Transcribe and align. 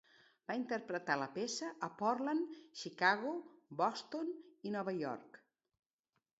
Va 0.45 0.53
interpretar 0.59 1.17
la 1.23 1.27
peça 1.35 1.69
a 1.89 1.91
Portland, 1.99 2.57
Chicago, 2.85 3.35
Boston 3.85 4.35
i 4.71 4.77
Nova 4.79 4.99
York. 5.05 5.43